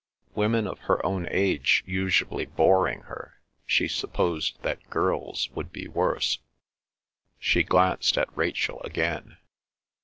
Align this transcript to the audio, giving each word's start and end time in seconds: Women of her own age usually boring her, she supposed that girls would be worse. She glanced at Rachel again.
Women 0.33 0.65
of 0.65 0.79
her 0.89 1.05
own 1.05 1.27
age 1.29 1.83
usually 1.85 2.47
boring 2.47 3.01
her, 3.01 3.39
she 3.67 3.87
supposed 3.87 4.59
that 4.63 4.89
girls 4.89 5.51
would 5.51 5.71
be 5.71 5.87
worse. 5.87 6.39
She 7.37 7.61
glanced 7.61 8.17
at 8.17 8.35
Rachel 8.35 8.81
again. 8.81 9.37